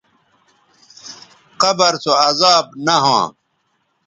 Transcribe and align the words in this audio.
قبر 1.61 1.93
سو 2.03 2.11
عذاب 2.25 2.65
نہ 2.85 2.95
ھواں 3.03 3.25